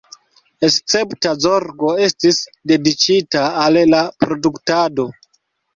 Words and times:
Escepta 0.67 1.33
zorgo 1.45 1.93
estis 2.07 2.41
dediĉita 2.73 3.47
al 3.67 3.83
la 3.95 4.05
produktado. 4.25 5.09